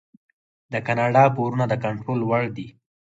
[0.71, 2.67] د کاناډا پورونه د کنټرول وړ دي.